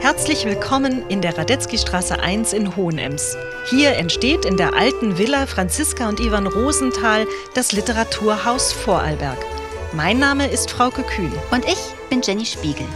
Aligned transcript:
Herzlich 0.00 0.46
willkommen 0.46 1.06
in 1.08 1.20
der 1.20 1.36
Radetzky-Straße 1.36 2.18
1 2.18 2.54
in 2.54 2.74
Hohenems. 2.74 3.36
Hier 3.68 3.96
entsteht 3.96 4.46
in 4.46 4.56
der 4.56 4.74
alten 4.74 5.18
Villa 5.18 5.46
Franziska 5.46 6.08
und 6.08 6.20
Ivan 6.20 6.46
Rosenthal 6.46 7.26
das 7.54 7.72
Literaturhaus 7.72 8.72
Vorarlberg. 8.72 9.36
Mein 9.92 10.18
Name 10.18 10.46
ist 10.46 10.70
Frauke 10.70 11.02
Kühn. 11.02 11.32
Und 11.50 11.66
ich 11.66 11.78
bin 12.08 12.22
Jenny 12.22 12.46
Spiegel. 12.46 12.86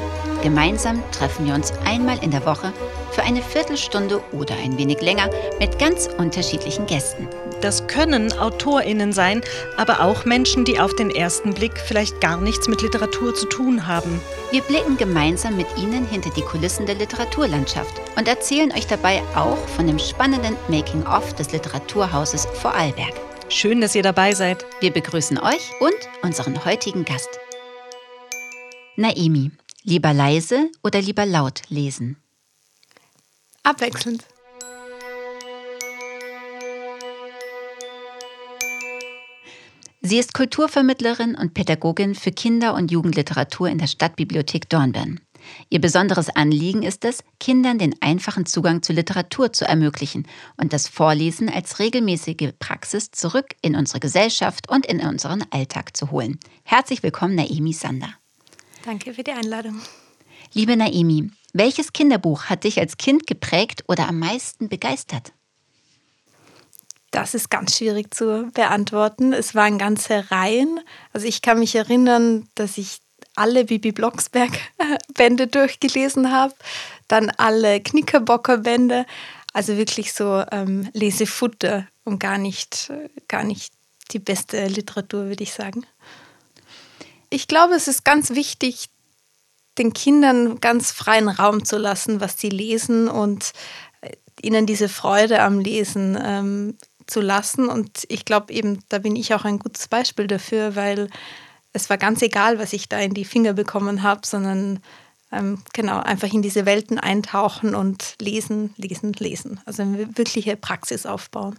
Gemeinsam 0.43 1.03
treffen 1.13 1.47
wir 1.47 1.55
uns 1.55 1.75
einmal 1.85 2.23
in 2.25 2.31
der 2.31 2.47
Woche 2.47 2.73
für 3.11 3.23
eine 3.23 3.43
Viertelstunde 3.43 4.23
oder 4.33 4.55
ein 4.57 4.79
wenig 4.79 5.03
länger 5.03 5.29
mit 5.59 5.79
ganz 5.79 6.09
unterschiedlichen 6.17 6.87
Gästen. 6.87 7.29
Das 7.65 7.87
können 7.87 8.31
AutorInnen 8.31 9.15
sein, 9.15 9.41
aber 9.79 10.03
auch 10.03 10.27
Menschen, 10.27 10.67
die 10.67 10.79
auf 10.79 10.95
den 10.97 11.09
ersten 11.09 11.55
Blick 11.55 11.79
vielleicht 11.79 12.21
gar 12.21 12.38
nichts 12.38 12.69
mit 12.69 12.83
Literatur 12.83 13.34
zu 13.34 13.47
tun 13.47 13.87
haben. 13.87 14.21
Wir 14.51 14.61
blicken 14.61 14.98
gemeinsam 14.98 15.57
mit 15.57 15.66
Ihnen 15.79 16.07
hinter 16.07 16.29
die 16.37 16.43
Kulissen 16.43 16.85
der 16.85 16.97
Literaturlandschaft 16.97 18.02
und 18.19 18.29
erzählen 18.29 18.71
euch 18.71 18.87
dabei 18.87 19.23
auch 19.35 19.57
von 19.69 19.87
dem 19.87 19.98
spannenden 19.98 20.59
Making-of 20.69 21.33
des 21.37 21.52
Literaturhauses 21.52 22.45
Vorarlberg. 22.61 23.15
Schön, 23.48 23.80
dass 23.80 23.95
ihr 23.95 24.02
dabei 24.02 24.35
seid. 24.35 24.66
Wir 24.80 24.93
begrüßen 24.93 25.38
euch 25.38 25.71
und 25.80 25.96
unseren 26.21 26.66
heutigen 26.66 27.07
Gast. 27.07 27.30
Naimi, 28.96 29.52
lieber 29.85 30.12
leise 30.12 30.69
oder 30.83 31.01
lieber 31.01 31.24
laut 31.24 31.62
lesen? 31.71 32.19
Abwechselnd. 33.62 34.23
Sie 40.07 40.19
ist 40.19 40.35
Kulturvermittlerin 40.35 41.35
und 41.35 41.55
Pädagogin 41.55 42.15
für 42.15 42.31
Kinder- 42.31 42.75
und 42.75 42.91
Jugendliteratur 42.91 43.71
in 43.71 43.79
der 43.79 43.87
Stadtbibliothek 43.87 44.69
Dornbirn. 44.69 45.19
Ihr 45.71 45.80
besonderes 45.80 46.29
Anliegen 46.29 46.83
ist 46.83 47.07
es, 47.07 47.24
Kindern 47.41 47.79
den 47.79 47.95
einfachen 48.02 48.45
Zugang 48.45 48.83
zu 48.83 48.93
Literatur 48.93 49.55
zu 49.55 49.65
ermöglichen 49.65 50.29
und 50.59 50.74
das 50.74 50.88
Vorlesen 50.88 51.49
als 51.49 51.79
regelmäßige 51.79 52.52
Praxis 52.59 53.13
zurück 53.13 53.55
in 53.63 53.74
unsere 53.77 53.99
Gesellschaft 53.99 54.69
und 54.69 54.85
in 54.85 55.01
unseren 55.01 55.43
Alltag 55.49 55.96
zu 55.96 56.11
holen. 56.11 56.39
Herzlich 56.65 57.02
willkommen, 57.02 57.35
Naimi 57.35 57.73
Sander. 57.73 58.13
Danke 58.85 59.15
für 59.15 59.23
die 59.23 59.33
Einladung. 59.33 59.80
Liebe 60.52 60.77
Naimi, 60.77 61.30
welches 61.55 61.95
Kinderbuch 61.95 62.45
hat 62.45 62.65
dich 62.65 62.79
als 62.79 62.99
Kind 62.99 63.27
geprägt 63.27 63.85
oder 63.89 64.06
am 64.06 64.19
meisten 64.19 64.69
begeistert? 64.69 65.33
Das 67.15 67.32
ist 67.32 67.48
ganz 67.48 67.76
schwierig 67.76 68.12
zu 68.12 68.50
beantworten. 68.54 69.32
Es 69.32 69.54
waren 69.54 69.78
ganze 69.78 70.32
Reihen. 70.32 70.81
Also 71.12 71.28
ich 71.28 71.43
kann 71.43 71.60
mich 71.60 71.76
erinnern, 71.76 72.48
dass 72.56 72.76
ich 72.76 72.98
alle 73.37 73.65
Bibi 73.66 73.93
Blocksberg-Bände 73.93 75.47
durchgelesen 75.47 76.32
habe, 76.32 76.56
dann 77.06 77.31
alle 77.37 77.81
Knickerbocker-Bände. 77.81 79.06
Also 79.53 79.76
wirklich 79.76 80.12
so 80.12 80.43
ähm, 80.50 80.91
Lesefutter 80.93 81.87
und 82.03 82.19
gar 82.19 82.37
nicht, 82.37 82.93
gar 83.28 83.44
nicht 83.44 83.72
die 84.10 84.19
beste 84.19 84.66
Literatur, 84.66 85.26
würde 85.26 85.44
ich 85.44 85.53
sagen. 85.53 85.87
Ich 87.31 87.47
glaube, 87.47 87.75
es 87.75 87.87
ist 87.87 88.04
ganz 88.04 88.31
wichtig, 88.31 88.88
den 89.78 89.93
Kindern 89.93 90.59
ganz 90.59 90.91
freien 90.91 91.28
Raum 91.28 91.65
zu 91.65 91.78
lassen, 91.78 92.21
was 92.21 92.38
sie 92.38 92.50
lesen 92.50 93.06
und 93.06 93.53
äh, 94.00 94.10
ihnen 94.43 94.66
diese 94.66 94.88
Freude 94.88 95.43
am 95.43 95.60
Lesen 95.60 96.19
ähm, 96.21 96.76
zu 97.06 97.21
lassen. 97.21 97.69
Und 97.69 98.05
ich 98.09 98.25
glaube 98.25 98.53
eben, 98.53 98.81
da 98.88 98.99
bin 98.99 99.16
ich 99.16 99.34
auch 99.34 99.44
ein 99.44 99.59
gutes 99.59 99.88
Beispiel 99.88 100.27
dafür, 100.27 100.77
weil 100.77 101.09
es 101.72 101.91
war 101.91 101.99
ganz 101.99 102.22
egal, 102.22 102.59
was 102.59 102.72
ich 102.72 102.88
da 102.88 102.99
in 102.99 103.15
die 103.15 103.25
Finger 103.25 103.53
bekommen 103.53 104.03
habe, 104.03 104.21
sondern 104.25 104.81
ähm, 105.33 105.59
genau 105.72 106.00
einfach 106.00 106.33
in 106.33 106.43
diese 106.43 106.66
Welten 106.66 106.99
eintauchen 106.99 107.75
und 107.75 108.15
lesen, 108.21 108.73
lesen, 108.77 109.12
lesen. 109.12 109.61
Also 109.67 109.83
eine 109.83 110.17
wirkliche 110.17 110.56
Praxis 110.56 111.06
aufbauen. 111.06 111.59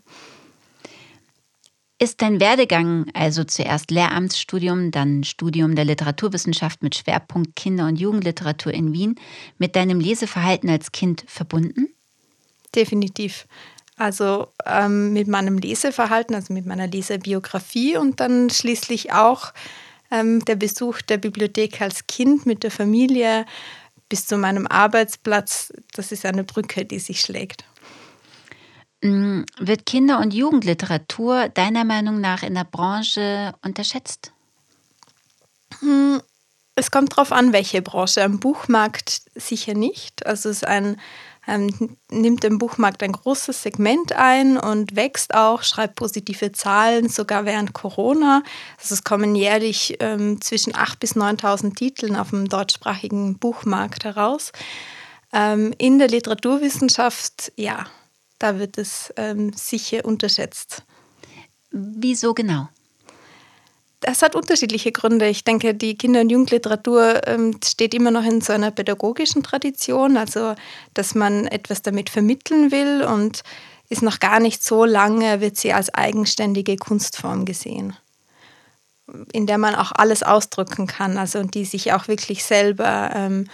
Ist 1.98 2.22
dein 2.22 2.42
Werdegang, 2.42 3.06
also 3.14 3.46
zuerst 3.46 3.90
Lehramtsstudium, 3.90 4.92
dann 4.92 5.24
Studium 5.24 5.75
der 5.75 5.86
Literaturwissenschaft 5.86 6.84
mit 6.84 6.96
Schwerpunkt 6.96 7.56
Kinder- 7.56 7.88
und 7.88 7.96
Jugendliteratur 7.98 8.74
in 8.74 8.92
Wien, 8.92 9.16
mit 9.58 9.78
deinem 9.78 10.02
Leseverhalten 10.02 10.69
als 10.69 10.92
Kind 10.92 11.24
verbunden? 11.28 11.88
Definitiv. 12.75 13.48
Also 13.97 14.47
ähm, 14.66 15.13
mit 15.13 15.28
meinem 15.28 15.57
Leseverhalten, 15.57 16.35
also 16.35 16.53
mit 16.53 16.66
meiner 16.66 16.88
Lesebiografie 16.88 17.97
und 17.97 18.19
dann 18.19 18.50
schließlich 18.50 19.13
auch 19.13 19.53
ähm, 20.11 20.44
der 20.44 20.56
Besuch 20.56 21.01
der 21.01 21.17
Bibliothek 21.17 21.81
als 21.81 22.06
Kind 22.07 22.45
mit 22.45 22.63
der 22.63 22.72
Familie 22.72 23.45
bis 24.09 24.28
zu 24.28 24.38
meinem 24.38 24.67
Arbeitsplatz. 24.67 25.72
Das 25.94 26.11
ist 26.11 26.25
eine 26.25 26.44
Brücke, 26.44 26.85
die 26.85 27.00
sich 27.00 27.22
schlägt. 27.22 27.63
Mm, 29.01 29.44
wird 29.59 29.85
Kinder- 29.85 30.19
und 30.19 30.33
Jugendliteratur 30.33 31.50
deiner 31.50 31.85
Meinung 31.85 32.19
nach 32.19 32.44
in 32.44 32.56
der 32.56 32.66
Branche 32.66 33.53
unterschätzt? 33.63 34.31
Hm, 35.79 36.22
es 36.75 36.91
kommt 36.91 37.13
darauf 37.13 37.31
an, 37.31 37.53
welche 37.53 37.81
Branche. 37.81 38.23
Am 38.23 38.39
Buchmarkt 38.39 39.22
sicher 39.35 39.73
nicht. 39.73 40.25
Also 40.25 40.50
es 40.50 40.57
ist 40.57 40.67
ein 40.67 41.00
ähm, 41.47 41.97
nimmt 42.09 42.44
im 42.44 42.57
Buchmarkt 42.57 43.03
ein 43.03 43.11
großes 43.11 43.63
Segment 43.63 44.13
ein 44.13 44.57
und 44.57 44.95
wächst 44.95 45.33
auch, 45.33 45.63
schreibt 45.63 45.95
positive 45.95 46.51
Zahlen, 46.51 47.09
sogar 47.09 47.45
während 47.45 47.73
Corona. 47.73 48.44
Also 48.79 48.95
es 48.95 49.03
kommen 49.03 49.35
jährlich 49.35 49.97
ähm, 50.00 50.41
zwischen 50.41 50.73
8.000 50.73 51.00
bis 51.00 51.16
9.000 51.16 51.75
Titeln 51.75 52.16
auf 52.16 52.31
dem 52.31 52.50
deutschsprachigen 52.50 53.38
Buchmarkt 53.38 54.03
heraus. 54.06 54.51
Ähm, 55.33 55.73
in 55.78 56.00
der 56.00 56.07
Literaturwissenschaft, 56.07 57.51
ja, 57.56 57.85
da 58.39 58.59
wird 58.59 58.77
es 58.77 59.13
ähm, 59.17 59.53
sicher 59.53 60.06
unterschätzt. 60.06 60.83
Wieso 61.72 62.33
genau? 62.33 62.69
Das 64.01 64.22
hat 64.22 64.35
unterschiedliche 64.35 64.91
Gründe. 64.91 65.28
Ich 65.28 65.44
denke, 65.44 65.73
die 65.73 65.97
Kinder- 65.97 66.22
und 66.22 66.29
Jugendliteratur 66.29 67.28
ähm, 67.28 67.57
steht 67.63 67.94
immer 67.94 68.11
noch 68.11 68.23
in 68.23 68.41
so 68.41 68.53
einer 68.53 68.72
pädagogischen 68.72 69.41
Tradition, 69.41 70.17
also 70.17 70.56
dass 70.94 71.16
man 71.16 71.47
etwas 71.47 71.81
damit 71.81 72.09
vermitteln 72.09 72.72
will 72.72 73.03
und 73.03 73.44
ist 73.89 74.01
noch 74.01 74.19
gar 74.19 74.39
nicht 74.39 74.63
so 74.63 74.85
lange, 74.85 75.41
wird 75.41 75.57
sie 75.57 75.73
als 75.73 75.94
eigenständige 75.94 76.75
Kunstform 76.75 77.45
gesehen, 77.45 77.95
in 79.31 79.47
der 79.47 79.57
man 79.57 79.75
auch 79.75 79.91
alles 79.91 80.23
ausdrücken 80.23 80.88
kann, 80.88 81.17
also 81.17 81.44
die 81.44 81.66
sich 81.66 81.94
auch 81.94 82.07
wirklich 82.07 82.44
selber 82.44 83.12
ähm, 83.13 83.47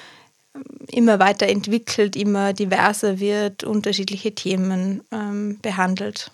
immer 0.87 1.19
weiterentwickelt, 1.19 2.15
immer 2.15 2.53
diverser 2.53 3.19
wird, 3.19 3.63
unterschiedliche 3.63 4.33
Themen 4.35 5.03
ähm, 5.11 5.59
behandelt. 5.61 6.31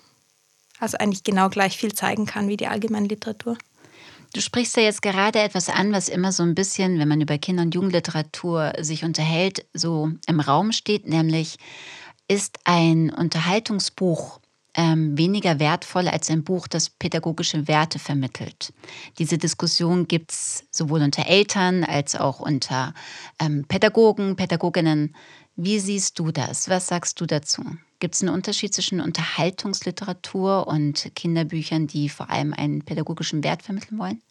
Also 0.80 0.96
eigentlich 0.98 1.24
genau 1.24 1.48
gleich 1.48 1.76
viel 1.76 1.94
zeigen 1.94 2.26
kann 2.26 2.48
wie 2.48 2.56
die 2.56 2.68
Allgemeinliteratur. 2.68 3.56
Du 4.34 4.40
sprichst 4.40 4.76
ja 4.76 4.82
jetzt 4.82 5.02
gerade 5.02 5.40
etwas 5.40 5.68
an, 5.68 5.92
was 5.92 6.08
immer 6.08 6.32
so 6.32 6.42
ein 6.42 6.54
bisschen, 6.54 6.98
wenn 6.98 7.08
man 7.08 7.20
über 7.20 7.38
Kinder- 7.38 7.62
und 7.62 7.74
Jugendliteratur 7.74 8.72
sich 8.80 9.04
unterhält, 9.04 9.66
so 9.72 10.10
im 10.26 10.40
Raum 10.40 10.72
steht, 10.72 11.08
nämlich 11.08 11.56
ist 12.28 12.58
ein 12.64 13.10
Unterhaltungsbuch 13.10 14.40
ähm, 14.74 15.16
weniger 15.16 15.58
wertvoll 15.58 16.08
als 16.08 16.30
ein 16.30 16.44
Buch, 16.44 16.68
das 16.68 16.90
pädagogische 16.90 17.66
Werte 17.66 17.98
vermittelt. 17.98 18.72
Diese 19.18 19.38
Diskussion 19.38 20.06
gibt 20.06 20.32
es 20.32 20.64
sowohl 20.70 21.02
unter 21.02 21.26
Eltern 21.26 21.82
als 21.84 22.14
auch 22.14 22.40
unter 22.40 22.94
ähm, 23.40 23.64
Pädagogen, 23.66 24.36
Pädagoginnen. 24.36 25.16
Wie 25.56 25.80
siehst 25.80 26.18
du 26.18 26.30
das? 26.30 26.68
Was 26.68 26.86
sagst 26.86 27.20
du 27.20 27.26
dazu? 27.26 27.64
Gibt 28.00 28.14
es 28.14 28.22
einen 28.22 28.32
Unterschied 28.32 28.74
zwischen 28.74 29.00
Unterhaltungsliteratur 29.00 30.68
und 30.68 31.10
Kinderbüchern, 31.16 31.86
die 31.88 32.08
vor 32.08 32.30
allem 32.30 32.54
einen 32.54 32.82
pädagogischen 32.82 33.42
Wert 33.42 33.62
vermitteln 33.62 33.98
wollen? 33.98 34.22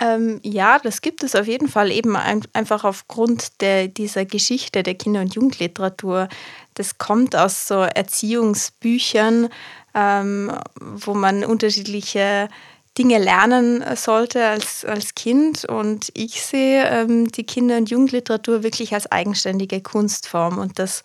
Ähm, 0.00 0.40
ja, 0.42 0.78
das 0.78 1.00
gibt 1.00 1.24
es 1.24 1.34
auf 1.34 1.46
jeden 1.46 1.68
Fall 1.68 1.90
eben 1.90 2.16
ein, 2.16 2.42
einfach 2.52 2.84
aufgrund 2.84 3.60
der, 3.60 3.88
dieser 3.88 4.24
Geschichte 4.24 4.82
der 4.82 4.94
Kinder- 4.94 5.20
und 5.20 5.34
Jugendliteratur. 5.34 6.28
Das 6.74 6.98
kommt 6.98 7.34
aus 7.34 7.66
so 7.66 7.80
Erziehungsbüchern, 7.80 9.48
ähm, 9.94 10.52
wo 10.80 11.14
man 11.14 11.44
unterschiedliche 11.44 12.48
Dinge 12.96 13.18
lernen 13.18 13.84
sollte 13.96 14.44
als, 14.46 14.84
als 14.84 15.14
Kind. 15.14 15.64
Und 15.64 16.10
ich 16.14 16.42
sehe 16.42 16.84
ähm, 16.88 17.30
die 17.30 17.44
Kinder- 17.44 17.76
und 17.76 17.90
Jugendliteratur 17.90 18.62
wirklich 18.62 18.94
als 18.94 19.10
eigenständige 19.10 19.80
Kunstform. 19.80 20.58
Und 20.58 20.78
das 20.78 21.02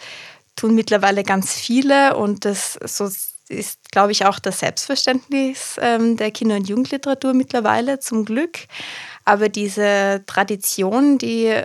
tun 0.56 0.76
mittlerweile 0.76 1.24
ganz 1.24 1.54
viele 1.54 2.16
und 2.16 2.46
das 2.46 2.78
so 2.86 3.10
ist, 3.50 3.92
glaube 3.92 4.12
ich, 4.12 4.26
auch 4.26 4.40
das 4.40 4.60
Selbstverständnis 4.60 5.78
ähm, 5.82 6.18
der 6.18 6.32
Kinder- 6.32 6.56
und 6.56 6.68
Jugendliteratur 6.68 7.34
mittlerweile 7.34 8.00
zum 8.00 8.26
Glück. 8.26 8.60
Aber 9.26 9.50
diese 9.50 10.24
Tradition, 10.26 11.18
die 11.18 11.62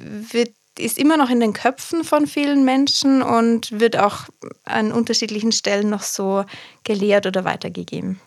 wird, 0.00 0.52
ist 0.78 0.98
immer 0.98 1.16
noch 1.16 1.30
in 1.30 1.40
den 1.40 1.52
Köpfen 1.52 2.04
von 2.04 2.26
vielen 2.26 2.64
Menschen 2.64 3.22
und 3.22 3.78
wird 3.78 3.96
auch 3.96 4.24
an 4.64 4.92
unterschiedlichen 4.92 5.52
Stellen 5.52 5.88
noch 5.88 6.02
so 6.02 6.44
gelehrt 6.84 7.26
oder 7.26 7.44
weitergegeben. 7.44 8.20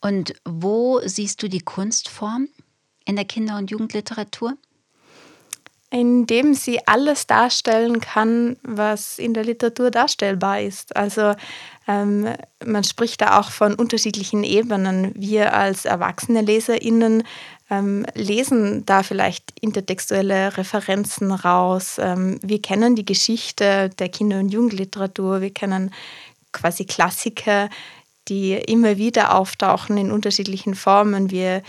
Und 0.00 0.34
wo 0.44 1.00
siehst 1.04 1.42
du 1.42 1.48
die 1.48 1.60
Kunstform 1.60 2.48
in 3.04 3.16
der 3.16 3.24
Kinder- 3.24 3.56
und 3.58 3.70
Jugendliteratur? 3.70 4.54
Indem 5.92 6.54
sie 6.54 6.86
alles 6.86 7.26
darstellen 7.26 8.00
kann, 8.00 8.56
was 8.62 9.18
in 9.18 9.34
der 9.34 9.44
Literatur 9.44 9.90
darstellbar 9.90 10.60
ist. 10.60 10.96
Also 10.96 11.34
ähm, 11.86 12.28
man 12.64 12.82
spricht 12.82 13.20
da 13.20 13.38
auch 13.38 13.50
von 13.50 13.74
unterschiedlichen 13.74 14.42
Ebenen. 14.42 15.12
Wir 15.14 15.52
als 15.52 15.84
erwachsene 15.84 16.40
Leserinnen 16.40 17.24
ähm, 17.68 18.06
lesen 18.14 18.86
da 18.86 19.02
vielleicht 19.02 19.52
intertextuelle 19.60 20.56
Referenzen 20.56 21.30
raus. 21.30 21.98
Ähm, 21.98 22.38
wir 22.42 22.62
kennen 22.62 22.96
die 22.96 23.04
Geschichte 23.04 23.90
der 23.98 24.08
Kinder- 24.08 24.38
und 24.38 24.48
Jugendliteratur. 24.48 25.42
Wir 25.42 25.52
kennen 25.52 25.92
quasi 26.52 26.86
Klassiker, 26.86 27.68
die 28.28 28.54
immer 28.54 28.96
wieder 28.96 29.34
auftauchen 29.34 29.98
in 29.98 30.10
unterschiedlichen 30.10 30.74
Formen. 30.74 31.30
Wir 31.30 31.62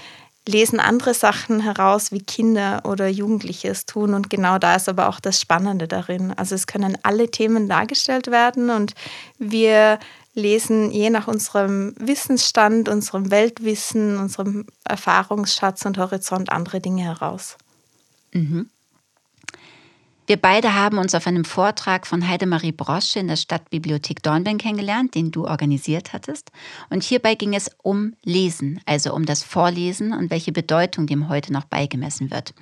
lesen 0.48 0.80
andere 0.80 1.14
Sachen 1.14 1.62
heraus, 1.62 2.12
wie 2.12 2.22
Kinder 2.22 2.82
oder 2.86 3.08
Jugendliche 3.08 3.70
es 3.70 3.86
tun. 3.86 4.14
Und 4.14 4.30
genau 4.30 4.58
da 4.58 4.76
ist 4.76 4.90
aber 4.90 5.08
auch 5.08 5.20
das 5.20 5.40
Spannende 5.40 5.88
darin. 5.88 6.34
Also 6.34 6.56
es 6.56 6.68
können 6.68 6.98
alle 7.04 7.32
Themen 7.32 7.70
dargestellt 7.70 8.28
werden 8.28 8.70
und 8.70 8.94
wir 9.38 10.00
lesen 10.36 10.92
je 10.92 11.10
nach 11.10 11.28
unserem 11.28 11.94
Wissensstand, 11.98 12.90
unserem 12.90 13.30
Weltwissen, 13.32 14.18
unserem 14.18 14.66
Erfahrungsschatz 14.84 15.86
und 15.86 15.98
Horizont 15.98 16.52
andere 16.52 16.82
Dinge 16.82 17.04
heraus. 17.04 17.58
Mhm. 18.34 18.70
Wir 20.26 20.38
beide 20.38 20.74
haben 20.74 21.00
uns 21.00 21.16
auf 21.16 21.28
einem 21.28 21.44
Vortrag 21.44 22.08
von 22.08 22.26
Heidemarie 22.26 22.72
Brosche 22.72 23.20
in 23.20 23.28
der 23.28 23.36
Stadtbibliothek 23.36 24.24
Dornbirn 24.24 24.58
kennengelernt, 24.58 25.16
den 25.16 25.32
du 25.32 25.46
organisiert 25.46 26.14
hattest. 26.14 26.50
Und 26.90 27.04
hierbei 27.04 27.36
ging 27.36 27.54
es 27.54 27.70
um 27.82 28.14
Lesen, 28.24 28.80
also 28.86 29.14
um 29.14 29.26
das 29.26 29.44
Vorlesen 29.44 30.14
und 30.14 30.30
welche 30.30 30.54
Bedeutung 30.54 31.08
dem 31.08 31.28
heute 31.28 31.52
noch 31.52 31.66
beigemessen 31.66 32.32
wird. 32.32 32.54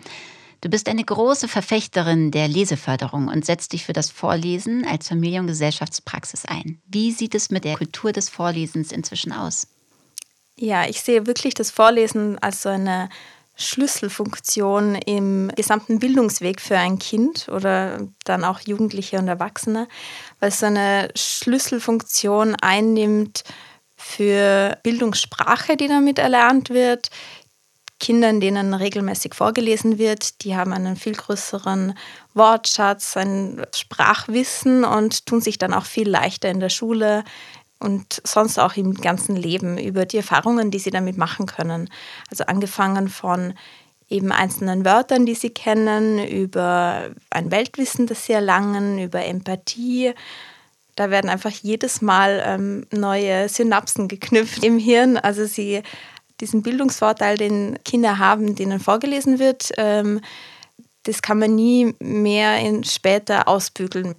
Du 0.62 0.69
bist 0.69 0.90
eine 0.90 1.04
große 1.04 1.48
Verfechterin 1.48 2.31
der 2.31 2.48
Leseförderung 2.48 3.28
und 3.28 3.46
setzt 3.46 3.74
dich 3.74 3.86
für 3.86 3.94
das 3.94 4.10
Vorlesen 4.10 4.86
als 4.86 5.08
Familie- 5.08 5.40
und 5.40 5.48
Gesellschaftspraxis 5.48 6.46
ein. 6.46 6.81
Wie 6.88 7.12
sieht 7.12 7.36
es 7.36 7.52
mit 7.52 7.63
der 7.63 7.78
Kultur 7.78 8.12
des 8.12 8.30
Vorlesens 8.30 8.92
inzwischen 8.92 9.34
aus? 9.34 9.68
Ja, 10.56 10.88
ich 10.88 11.02
sehe 11.02 11.28
wirklich 11.28 11.54
das 11.54 11.72
Vorlesen 11.72 12.40
als 12.40 12.63
so 12.63 12.69
eine 12.69 13.10
Schlüsselfunktion 13.62 14.96
im 14.96 15.52
gesamten 15.56 16.00
Bildungsweg 16.00 16.60
für 16.60 16.78
ein 16.78 17.00
Kind 17.00 17.48
oder 17.50 18.08
dann 18.25 18.44
auch 18.44 18.60
Jugendliche 18.62 19.18
und 19.18 19.28
Erwachsene, 19.28 19.88
weil 20.40 20.50
es 20.50 20.60
so 20.60 20.66
eine 20.66 21.10
Schlüsselfunktion 21.16 22.56
einnimmt 22.56 23.44
für 23.96 24.78
Bildungssprache, 24.84 25.78
die 25.78 25.88
damit 25.88 26.19
erlernt 26.19 26.69
wird. 26.69 27.10
Kindern, 28.00 28.42
denen 28.42 28.74
regelmäßig 28.74 29.36
vorgelesen 29.36 30.00
wird, 30.00 30.44
die 30.44 30.56
haben 30.56 30.74
einen 30.74 30.96
viel 30.96 31.13
größeren 31.13 31.94
Wortschatz, 32.34 33.16
ein 33.16 33.63
Sprachwissen 33.75 34.84
und 34.84 35.28
tun 35.28 35.40
sich 35.40 35.60
dann 35.60 35.72
auch 35.72 35.86
viel 35.86 36.10
leichter 36.10 36.50
in 36.50 36.60
der 36.60 36.69
Schule, 36.69 37.24
und 37.81 38.22
sonst 38.24 38.60
auch 38.60 38.75
im 38.75 38.94
ganzen 38.94 39.36
Leben 39.36 39.78
über 39.78 40.06
die 40.06 40.18
Erfahrungen, 40.18 40.72
die 40.72 40.80
sie 40.80 40.92
damit 40.92 41.18
machen 41.18 41.45
können. 41.45 41.89
Also 42.30 42.45
angefangen 42.45 43.10
von 43.10 43.54
eben 44.10 44.31
einzelnen 44.31 44.86
Wörtern, 44.86 45.25
die 45.25 45.36
sie 45.36 45.50
kennen, 45.50 46.19
über 46.25 47.10
ein 47.30 47.50
Weltwissen, 47.50 48.07
das 48.07 48.25
sie 48.25 48.33
erlangen, 48.33 49.00
über 49.00 49.24
Empathie. 49.25 50.13
Da 50.95 51.10
werden 51.10 51.30
einfach 51.30 51.51
jedes 51.51 52.01
Mal 52.01 52.44
ähm, 52.45 52.86
neue 52.92 53.48
Synapsen 53.48 54.07
geknüpft 54.07 54.63
im 54.63 54.77
Hirn. 54.77 55.18
Also 55.18 55.45
sie 55.45 55.81
diesen 56.42 56.62
Bildungsvorteil, 56.62 57.38
den 57.38 57.77
Kinder 57.86 58.18
haben, 58.18 58.56
denen 58.56 58.80
vorgelesen 58.80 59.39
wird, 59.39 59.72
ähm, 59.77 60.22
das 61.04 61.22
kann 61.22 61.39
man 61.39 61.56
nie 61.56 61.95
mehr 62.00 62.60
in 62.60 62.84
später 62.84 63.48
ausbügeln. 63.48 64.16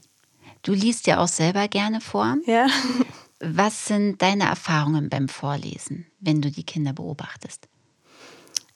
Du 0.63 0.73
liest 0.73 1.07
ja 1.07 1.19
auch 1.19 1.29
selber 1.29 1.69
gerne 1.69 2.01
vor. 2.01 2.37
Ja. 2.47 2.67
Was 3.45 3.87
sind 3.87 4.23
deine 4.23 4.45
Erfahrungen 4.45 5.09
beim 5.09 5.29
Vorlesen, 5.29 6.07
wenn 6.21 6.41
du 6.41 6.53
die 6.53 6.63
Kinder 6.63 6.93
beobachtest? 6.93 7.67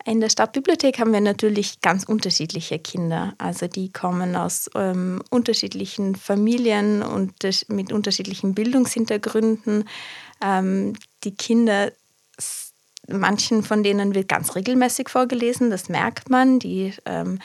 In 0.04 0.20
der 0.20 0.28
Stadtbibliothek 0.28 0.98
haben 0.98 1.12
wir 1.12 1.20
natürlich 1.20 1.80
ganz 1.82 2.02
unterschiedliche 2.02 2.80
Kinder. 2.80 3.34
Also 3.38 3.68
die 3.68 3.92
kommen 3.92 4.34
aus 4.34 4.68
ähm, 4.74 5.22
unterschiedlichen 5.30 6.16
Familien 6.16 7.02
und 7.02 7.34
mit 7.68 7.92
unterschiedlichen 7.92 8.54
Bildungshintergründen. 8.54 9.88
Ähm, 10.42 10.94
die 11.22 11.34
Kinder, 11.36 11.92
manchen 13.08 13.62
von 13.62 13.84
denen 13.84 14.16
wird 14.16 14.28
ganz 14.28 14.56
regelmäßig 14.56 15.08
vorgelesen, 15.08 15.70
das 15.70 15.88
merkt 15.88 16.28
man. 16.28 16.58
Die 16.58 16.92
ähm, 17.04 17.38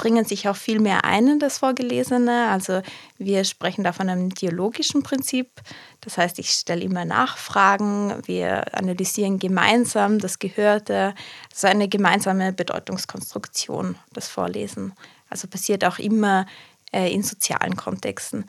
bringen 0.00 0.24
sich 0.24 0.48
auch 0.48 0.56
viel 0.56 0.80
mehr 0.80 1.04
ein 1.04 1.28
in 1.28 1.38
das 1.40 1.58
Vorgelesene. 1.58 2.48
Also 2.48 2.80
wir 3.18 3.44
sprechen 3.44 3.84
da 3.84 3.92
von 3.92 4.08
einem 4.08 4.30
dialogischen 4.30 5.02
Prinzip. 5.02 5.60
Das 6.00 6.16
heißt, 6.16 6.38
ich 6.38 6.52
stelle 6.52 6.80
immer 6.80 7.04
Nachfragen, 7.04 8.14
wir 8.24 8.74
analysieren 8.74 9.38
gemeinsam 9.38 10.18
das 10.18 10.38
Gehörte. 10.38 11.14
Das 11.50 11.58
ist 11.58 11.64
eine 11.66 11.86
gemeinsame 11.86 12.54
Bedeutungskonstruktion, 12.54 13.96
das 14.14 14.28
Vorlesen. 14.28 14.94
Also 15.28 15.48
passiert 15.48 15.84
auch 15.84 15.98
immer 15.98 16.46
äh, 16.92 17.12
in 17.12 17.22
sozialen 17.22 17.76
Kontexten. 17.76 18.46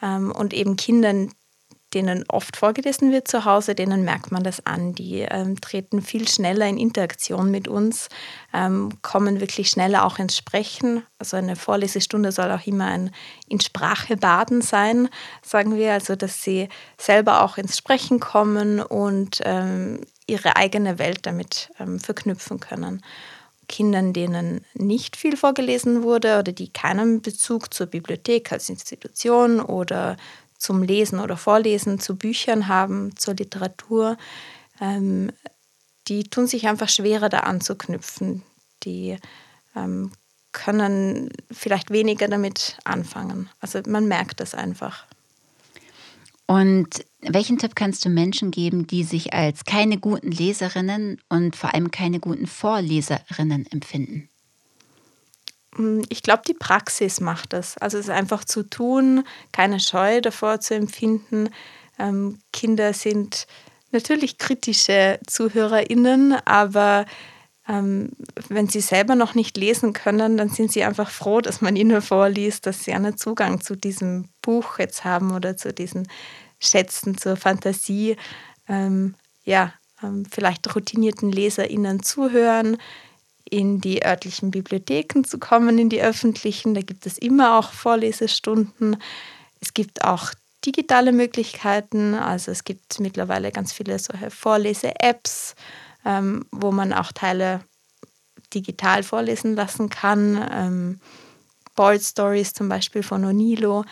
Ähm, 0.00 0.32
und 0.32 0.54
eben 0.54 0.76
Kindern, 0.76 1.30
denen 1.94 2.24
oft 2.28 2.56
vorgelesen 2.56 3.12
wird 3.12 3.28
zu 3.28 3.44
Hause, 3.44 3.74
denen 3.74 4.04
merkt 4.04 4.32
man 4.32 4.42
das 4.42 4.64
an. 4.66 4.94
Die 4.94 5.20
ähm, 5.20 5.60
treten 5.60 6.02
viel 6.02 6.28
schneller 6.28 6.66
in 6.66 6.78
Interaktion 6.78 7.50
mit 7.50 7.68
uns, 7.68 8.08
ähm, 8.52 8.90
kommen 9.02 9.40
wirklich 9.40 9.70
schneller 9.70 10.04
auch 10.04 10.18
ins 10.18 10.36
Sprechen. 10.36 11.04
Also 11.18 11.36
eine 11.36 11.56
Vorlesestunde 11.56 12.32
soll 12.32 12.50
auch 12.50 12.66
immer 12.66 12.86
ein 12.86 13.10
in 13.48 13.60
Sprache 13.60 14.16
baden 14.16 14.62
sein, 14.62 15.08
sagen 15.42 15.76
wir, 15.76 15.92
also 15.92 16.16
dass 16.16 16.42
sie 16.42 16.68
selber 16.98 17.42
auch 17.42 17.56
ins 17.56 17.76
Sprechen 17.76 18.20
kommen 18.20 18.80
und 18.80 19.40
ähm, 19.44 20.00
ihre 20.26 20.56
eigene 20.56 20.98
Welt 20.98 21.20
damit 21.22 21.70
ähm, 21.78 22.00
verknüpfen 22.00 22.58
können. 22.60 23.02
Kindern, 23.68 24.12
denen 24.12 24.64
nicht 24.74 25.16
viel 25.16 25.36
vorgelesen 25.36 26.02
wurde 26.02 26.38
oder 26.38 26.52
die 26.52 26.72
keinen 26.72 27.20
Bezug 27.20 27.74
zur 27.74 27.86
Bibliothek 27.86 28.52
als 28.52 28.68
Institution 28.68 29.60
oder 29.60 30.16
zum 30.58 30.82
Lesen 30.82 31.20
oder 31.20 31.36
Vorlesen 31.36 31.98
zu 31.98 32.16
Büchern 32.16 32.68
haben, 32.68 33.16
zur 33.16 33.34
Literatur, 33.34 34.16
ähm, 34.80 35.30
die 36.08 36.24
tun 36.24 36.46
sich 36.46 36.68
einfach 36.68 36.88
schwerer 36.88 37.28
da 37.28 37.40
anzuknüpfen. 37.40 38.42
Die 38.84 39.16
ähm, 39.74 40.12
können 40.52 41.30
vielleicht 41.50 41.90
weniger 41.90 42.28
damit 42.28 42.78
anfangen. 42.84 43.50
Also 43.60 43.80
man 43.86 44.06
merkt 44.06 44.40
das 44.40 44.54
einfach. 44.54 45.06
Und 46.46 47.04
welchen 47.20 47.58
Tipp 47.58 47.74
kannst 47.74 48.04
du 48.04 48.08
Menschen 48.08 48.52
geben, 48.52 48.86
die 48.86 49.02
sich 49.02 49.34
als 49.34 49.64
keine 49.64 49.98
guten 49.98 50.30
Leserinnen 50.30 51.20
und 51.28 51.56
vor 51.56 51.74
allem 51.74 51.90
keine 51.90 52.20
guten 52.20 52.46
Vorleserinnen 52.46 53.66
empfinden? 53.66 54.28
Hm, 55.76 56.02
ich 56.08 56.22
glaube, 56.22 56.42
die 56.46 56.54
Praxis 56.54 57.20
macht 57.20 57.52
das. 57.52 57.78
Also 57.78 57.98
es 57.98 58.06
ist 58.06 58.10
einfach 58.10 58.44
zu 58.44 58.62
tun, 58.62 59.24
keine 59.52 59.80
Scheu 59.80 60.20
davor 60.20 60.60
zu 60.60 60.74
empfinden. 60.74 61.50
Ähm, 61.98 62.38
Kinder 62.52 62.92
sind 62.92 63.46
natürlich 63.92 64.38
kritische 64.38 65.18
ZuhörerInnen, 65.26 66.34
aber 66.44 67.06
ähm, 67.68 68.10
wenn 68.48 68.68
sie 68.68 68.80
selber 68.80 69.14
noch 69.14 69.34
nicht 69.34 69.56
lesen 69.56 69.92
können, 69.92 70.36
dann 70.36 70.48
sind 70.48 70.70
sie 70.72 70.84
einfach 70.84 71.10
froh, 71.10 71.40
dass 71.40 71.60
man 71.60 71.76
ihnen 71.76 72.02
vorliest, 72.02 72.66
dass 72.66 72.84
sie 72.84 72.92
einen 72.92 73.16
Zugang 73.16 73.60
zu 73.60 73.76
diesem 73.76 74.28
Buch 74.42 74.78
jetzt 74.78 75.04
haben 75.04 75.32
oder 75.32 75.56
zu 75.56 75.72
diesen 75.72 76.08
Schätzen, 76.58 77.18
zur 77.18 77.36
Fantasie. 77.36 78.16
Ähm, 78.68 79.14
ja, 79.44 79.72
ähm, 80.02 80.24
vielleicht 80.30 80.74
routinierten 80.74 81.32
LeserInnen 81.32 82.02
zuhören, 82.02 82.76
in 83.48 83.80
die 83.80 84.04
örtlichen 84.04 84.50
Bibliotheken 84.50 85.24
zu 85.24 85.38
kommen, 85.38 85.78
in 85.78 85.88
die 85.88 86.02
öffentlichen. 86.02 86.74
Da 86.74 86.82
gibt 86.82 87.06
es 87.06 87.18
immer 87.18 87.58
auch 87.58 87.72
Vorlesestunden. 87.72 88.96
Es 89.60 89.74
gibt 89.74 90.04
auch 90.04 90.32
digitale 90.64 91.12
Möglichkeiten. 91.12 92.14
Also 92.14 92.50
es 92.50 92.64
gibt 92.64 92.98
mittlerweile 93.00 93.52
ganz 93.52 93.72
viele 93.72 93.98
solche 93.98 94.30
Vorlese-Apps, 94.30 95.54
ähm, 96.04 96.44
wo 96.50 96.72
man 96.72 96.92
auch 96.92 97.12
Teile 97.12 97.60
digital 98.52 99.02
vorlesen 99.02 99.54
lassen 99.54 99.88
kann. 99.88 100.44
Ähm, 100.50 101.00
Bold 101.74 102.02
Stories 102.02 102.52
zum 102.52 102.68
Beispiel 102.68 103.02
von 103.02 103.24
Onilo. 103.24 103.84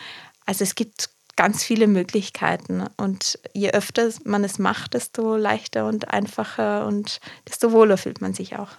Also 0.45 0.63
es 0.63 0.75
gibt 0.75 1.09
ganz 1.35 1.63
viele 1.63 1.87
Möglichkeiten 1.87 2.85
und 2.97 3.39
je 3.53 3.71
öfter 3.71 4.09
man 4.23 4.43
es 4.43 4.57
macht, 4.57 4.93
desto 4.93 5.35
leichter 5.35 5.87
und 5.87 6.09
einfacher 6.11 6.85
und 6.85 7.19
desto 7.47 7.71
wohler 7.71 7.97
fühlt 7.97 8.21
man 8.21 8.33
sich 8.33 8.57
auch. 8.57 8.69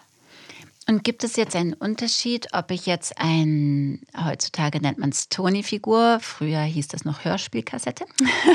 Und 0.89 1.03
gibt 1.03 1.25
es 1.25 1.35
jetzt 1.35 1.57
einen 1.57 1.73
Unterschied, 1.73 2.47
ob 2.53 2.71
ich 2.71 2.87
jetzt 2.87 3.19
ein, 3.19 4.03
heutzutage 4.17 4.81
nennt 4.81 4.99
man 4.99 5.11
es 5.11 5.29
Tony-Figur, 5.29 6.21
früher 6.21 6.61
hieß 6.61 6.87
das 6.87 7.05
noch 7.05 7.25
Hörspielkassette, 7.25 8.05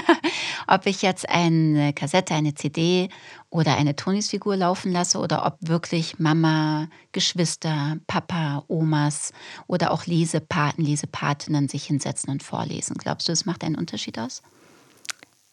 ob 0.68 0.86
ich 0.86 1.02
jetzt 1.02 1.28
eine 1.28 1.92
Kassette, 1.92 2.34
eine 2.34 2.56
CD 2.56 3.10
oder 3.50 3.76
eine 3.76 3.98
Tonis-Figur 3.98 4.56
laufen 4.56 4.94
lasse 4.94 5.20
oder 5.20 5.46
ob 5.46 5.58
wirklich 5.60 6.20
Mama, 6.20 6.88
Geschwister, 7.12 7.98
Papa, 8.08 8.64
Omas 8.70 9.34
oder 9.68 9.92
auch 9.92 10.06
Lesepaten, 10.06 10.86
Lesepatinnen 10.86 11.68
sich 11.68 11.84
hinsetzen 11.84 12.30
und 12.32 12.44
vorlesen. 12.44 12.96
Glaubst 12.98 13.28
du, 13.28 13.34
es 13.34 13.46
macht 13.46 13.66
einen 13.66 13.76
Unterschied 13.76 14.18
aus? 14.18 14.42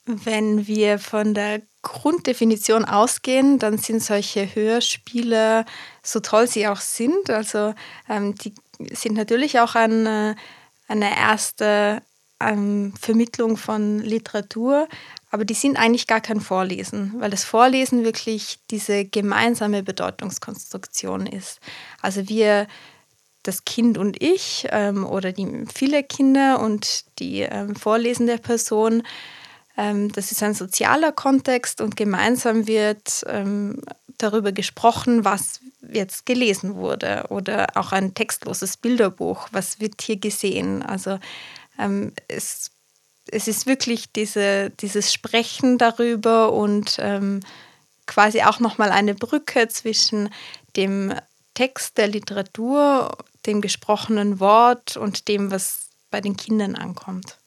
Wenn 0.06 0.68
wir 0.68 1.00
von 1.00 1.35
der 1.35 1.62
Grunddefinition 1.88 2.85
ausgehen, 2.85 3.59
dann 3.59 3.78
sind 3.78 4.02
solche 4.02 4.54
Hörspiele, 4.54 5.64
so 6.02 6.21
toll 6.21 6.47
sie 6.47 6.68
auch 6.68 6.80
sind, 6.80 7.30
also 7.30 7.75
ähm, 8.09 8.35
die 8.37 8.54
sind 8.92 9.16
natürlich 9.16 9.59
auch 9.59 9.75
eine, 9.75 10.37
eine 10.87 11.16
erste 11.16 12.02
ähm, 12.40 12.95
Vermittlung 13.00 13.57
von 13.57 13.99
Literatur, 14.00 14.88
aber 15.30 15.45
die 15.45 15.54
sind 15.54 15.76
eigentlich 15.76 16.07
gar 16.07 16.21
kein 16.21 16.40
Vorlesen, 16.40 17.14
weil 17.18 17.30
das 17.30 17.45
Vorlesen 17.45 18.04
wirklich 18.04 18.61
diese 18.71 19.04
gemeinsame 19.04 19.83
Bedeutungskonstruktion 19.83 21.26
ist. 21.26 21.61
Also 22.00 22.28
wir, 22.28 22.66
das 23.42 23.64
Kind 23.64 23.99
und 23.99 24.23
ich 24.23 24.66
ähm, 24.71 25.04
oder 25.07 25.33
die 25.33 25.64
viele 25.75 26.02
Kinder 26.02 26.61
und 26.61 27.04
die 27.18 27.40
ähm, 27.40 27.75
vorlesende 27.76 28.38
Person, 28.38 29.02
das 29.78 30.32
ist 30.32 30.42
ein 30.42 30.54
sozialer 30.54 31.12
Kontext 31.12 31.80
und 31.80 31.97
gemeinsam 31.97 32.66
wird 32.66 33.25
ähm, 33.28 33.80
darüber 34.18 34.50
gesprochen, 34.50 35.25
was 35.25 35.61
jetzt 35.92 36.26
gelesen 36.26 36.75
wurde 36.75 37.26
oder 37.28 37.68
auch 37.76 37.92
ein 37.92 38.12
textloses 38.12 38.76
Bilderbuch, 38.76 39.47
was 39.52 39.78
wird 39.78 40.02
hier 40.02 40.16
gesehen. 40.16 40.82
Also 40.82 41.20
ähm, 41.78 42.12
es, 42.26 42.73
es 43.30 43.47
ist 43.47 43.66
wirklich 43.66 44.12
diese, 44.12 44.70
dieses 44.70 45.12
Sprechen 45.12 45.78
darüber 45.78 46.52
und 46.52 46.97
ähm, 46.99 47.38
quasi 48.06 48.42
auch 48.42 48.58
nochmal 48.58 48.90
eine 48.90 49.14
Brücke 49.14 49.68
zwischen 49.68 50.30
dem 50.75 51.14
Text 51.54 51.99
der 51.99 52.08
Literatur, 52.08 53.16
dem 53.47 53.61
gesprochenen 53.61 54.40
Wort 54.40 54.97
und 54.97 55.28
dem, 55.28 55.52
was 55.52 55.90
bei 56.11 56.20
den 56.20 56.37
Kindern 56.37 56.75
ankommt. 56.75 57.38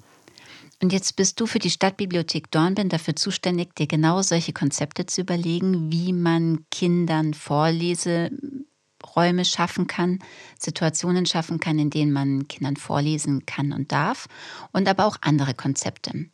Und 0.81 0.91
jetzt 0.91 1.15
bist 1.15 1.39
du 1.39 1.45
für 1.45 1.59
die 1.59 1.69
Stadtbibliothek 1.69 2.49
Dornbirn 2.49 2.89
dafür 2.89 3.15
zuständig, 3.15 3.75
dir 3.75 3.85
genau 3.85 4.23
solche 4.23 4.51
Konzepte 4.51 5.05
zu 5.05 5.21
überlegen, 5.21 5.91
wie 5.91 6.11
man 6.11 6.65
Kindern 6.71 7.35
Vorleseräume 7.35 9.45
schaffen 9.45 9.85
kann, 9.85 10.17
Situationen 10.57 11.27
schaffen 11.27 11.59
kann, 11.59 11.77
in 11.77 11.91
denen 11.91 12.11
man 12.11 12.47
Kindern 12.47 12.77
vorlesen 12.77 13.45
kann 13.45 13.73
und 13.73 13.91
darf 13.91 14.27
und 14.71 14.87
aber 14.87 15.05
auch 15.05 15.17
andere 15.21 15.53
Konzepte. 15.53 16.25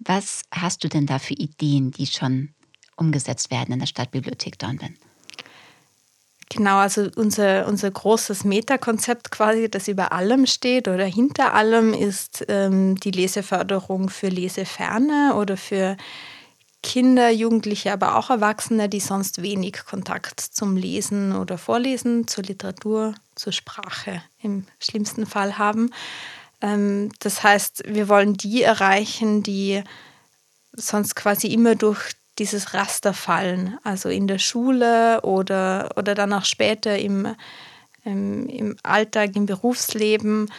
Was 0.00 0.42
hast 0.50 0.82
du 0.82 0.88
denn 0.88 1.06
da 1.06 1.20
für 1.20 1.34
Ideen, 1.34 1.92
die 1.92 2.06
schon 2.06 2.52
umgesetzt 2.96 3.52
werden 3.52 3.74
in 3.74 3.78
der 3.78 3.86
Stadtbibliothek 3.86 4.58
Dornbirn? 4.58 4.96
Genau, 6.54 6.76
also 6.76 7.08
unser, 7.16 7.66
unser 7.66 7.90
großes 7.90 8.44
Metakonzept 8.44 9.32
quasi, 9.32 9.68
das 9.68 9.88
über 9.88 10.12
allem 10.12 10.46
steht 10.46 10.86
oder 10.86 11.04
hinter 11.04 11.52
allem, 11.52 11.92
ist 11.92 12.44
ähm, 12.46 12.94
die 12.94 13.10
Leseförderung 13.10 14.08
für 14.08 14.28
Leseferne 14.28 15.34
oder 15.34 15.56
für 15.56 15.96
Kinder, 16.84 17.30
Jugendliche, 17.30 17.92
aber 17.92 18.16
auch 18.16 18.30
Erwachsene, 18.30 18.88
die 18.88 19.00
sonst 19.00 19.42
wenig 19.42 19.84
Kontakt 19.84 20.38
zum 20.38 20.76
Lesen 20.76 21.34
oder 21.34 21.58
Vorlesen, 21.58 22.28
zur 22.28 22.44
Literatur, 22.44 23.16
zur 23.34 23.52
Sprache 23.52 24.22
im 24.40 24.64
schlimmsten 24.78 25.26
Fall 25.26 25.58
haben. 25.58 25.90
Ähm, 26.60 27.10
das 27.18 27.42
heißt, 27.42 27.82
wir 27.88 28.08
wollen 28.08 28.34
die 28.34 28.62
erreichen, 28.62 29.42
die 29.42 29.82
sonst 30.72 31.16
quasi 31.16 31.48
immer 31.48 31.74
durch 31.74 32.12
dieses 32.38 32.74
Raster 32.74 33.14
fallen, 33.14 33.78
also 33.84 34.08
in 34.08 34.26
der 34.26 34.38
Schule 34.38 35.20
oder, 35.22 35.90
oder 35.96 36.14
dann 36.14 36.32
auch 36.32 36.44
später 36.44 36.98
im, 36.98 37.34
im, 38.04 38.48
im 38.48 38.76
Alltag, 38.82 39.36
im 39.36 39.46
Berufsleben, 39.46 40.50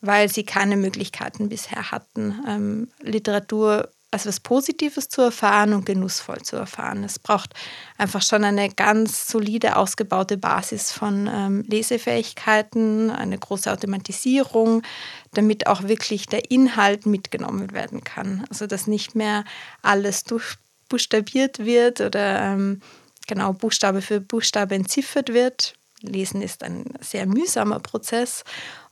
weil 0.00 0.28
sie 0.28 0.44
keine 0.44 0.76
Möglichkeiten 0.76 1.48
bisher 1.48 1.90
hatten, 1.92 2.42
ähm, 2.48 2.88
Literatur 3.00 3.88
als 4.12 4.26
was 4.26 4.40
Positives 4.40 5.08
zu 5.08 5.22
erfahren 5.22 5.72
und 5.72 5.86
genussvoll 5.86 6.42
zu 6.42 6.56
erfahren. 6.56 7.02
Es 7.02 7.18
braucht 7.18 7.54
einfach 7.96 8.20
schon 8.20 8.44
eine 8.44 8.68
ganz 8.68 9.26
solide, 9.26 9.76
ausgebaute 9.76 10.36
Basis 10.36 10.92
von 10.92 11.30
ähm, 11.32 11.64
Lesefähigkeiten, 11.66 13.10
eine 13.10 13.38
große 13.38 13.72
Automatisierung, 13.72 14.82
damit 15.32 15.66
auch 15.66 15.84
wirklich 15.84 16.26
der 16.26 16.50
Inhalt 16.50 17.06
mitgenommen 17.06 17.72
werden 17.72 18.04
kann. 18.04 18.44
Also 18.50 18.66
dass 18.66 18.86
nicht 18.86 19.14
mehr 19.14 19.44
alles 19.80 20.24
durch 20.24 20.56
buchstabiert 20.92 21.60
wird 21.60 22.02
oder 22.02 22.42
ähm, 22.42 22.82
genau 23.26 23.54
Buchstabe 23.54 24.02
für 24.02 24.20
Buchstabe 24.20 24.74
entziffert 24.74 25.32
wird. 25.32 25.72
Lesen 26.02 26.42
ist 26.42 26.62
ein 26.62 26.84
sehr 27.00 27.24
mühsamer 27.24 27.80
Prozess. 27.80 28.44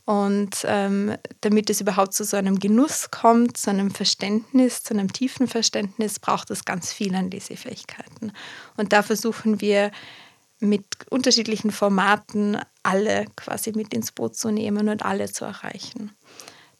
Und 0.06 0.64
ähm, 0.64 1.14
damit 1.42 1.68
es 1.68 1.82
überhaupt 1.82 2.14
zu 2.14 2.24
so 2.24 2.38
einem 2.38 2.58
Genuss 2.58 3.10
kommt, 3.10 3.58
zu 3.58 3.68
einem 3.68 3.90
Verständnis, 3.90 4.82
zu 4.82 4.94
einem 4.94 5.12
tiefen 5.12 5.46
Verständnis, 5.46 6.18
braucht 6.18 6.50
es 6.50 6.64
ganz 6.64 6.90
viel 6.90 7.14
an 7.14 7.30
Lesefähigkeiten. 7.30 8.32
Und 8.78 8.94
da 8.94 9.02
versuchen 9.02 9.60
wir 9.60 9.90
mit 10.58 10.84
unterschiedlichen 11.10 11.70
Formaten 11.70 12.58
alle 12.82 13.26
quasi 13.36 13.72
mit 13.72 13.92
ins 13.92 14.10
Boot 14.10 14.36
zu 14.36 14.50
nehmen 14.50 14.88
und 14.88 15.04
alle 15.04 15.30
zu 15.30 15.44
erreichen. 15.44 16.12